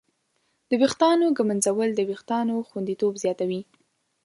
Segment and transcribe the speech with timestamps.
[0.69, 3.61] د ویښتانو ږمنځول د وېښتانو خوندیتوب زیاتوي.